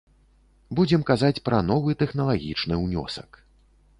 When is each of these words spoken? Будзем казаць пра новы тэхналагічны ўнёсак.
Будзем 0.79 1.03
казаць 1.09 1.43
пра 1.49 1.59
новы 1.69 1.95
тэхналагічны 2.01 2.79
ўнёсак. 2.87 3.29